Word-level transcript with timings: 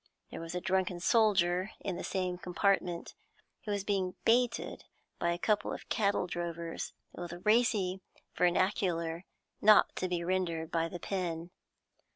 There 0.31 0.41
was 0.41 0.55
a 0.55 0.61
drunken 0.61 0.99
soldier 0.99 1.69
in 1.79 1.95
the 1.95 2.03
same 2.03 2.39
compartment, 2.39 3.13
who 3.65 3.71
was 3.71 3.83
being 3.83 4.15
baited 4.25 4.85
by 5.19 5.31
a 5.31 5.37
couple 5.37 5.71
of 5.71 5.87
cattle 5.89 6.25
drovers 6.25 6.93
with 7.11 7.45
racy 7.45 8.01
vernacular 8.35 9.25
not 9.61 9.95
to 9.97 10.07
be 10.07 10.23
rendered 10.23 10.71
by 10.71 10.87
the 10.87 10.99
pen. 10.99 11.51